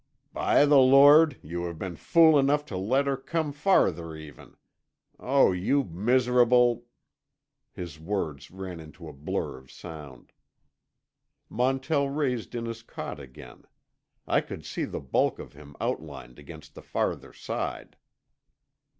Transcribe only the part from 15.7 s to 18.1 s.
outlined against the farther side.